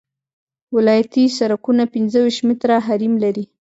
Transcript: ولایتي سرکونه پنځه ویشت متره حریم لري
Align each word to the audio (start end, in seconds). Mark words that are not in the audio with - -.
ولایتي 0.75 1.23
سرکونه 1.37 1.83
پنځه 1.93 2.17
ویشت 2.23 2.41
متره 2.47 2.75
حریم 2.87 3.13
لري 3.23 3.45